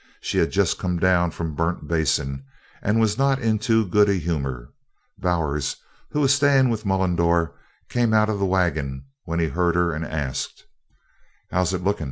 She 0.19 0.39
had 0.39 0.49
just 0.49 0.79
come 0.79 0.97
down 0.97 1.29
from 1.29 1.53
Burnt 1.53 1.87
Basin 1.87 2.43
and 2.81 2.99
was 2.99 3.19
not 3.19 3.37
in 3.37 3.59
too 3.59 3.85
good 3.85 4.09
a 4.09 4.15
humor. 4.15 4.73
Bowers, 5.19 5.75
who 6.09 6.21
was 6.21 6.33
staying 6.33 6.69
with 6.69 6.85
Mullendore, 6.87 7.53
came 7.87 8.11
out 8.11 8.27
of 8.27 8.39
the 8.39 8.47
wagon 8.47 9.05
when 9.25 9.39
he 9.39 9.49
heard 9.49 9.75
her 9.75 9.93
and 9.93 10.03
asked: 10.03 10.65
"How 11.51 11.59
was 11.59 11.73
it 11.75 11.83
lookin'?" 11.83 11.99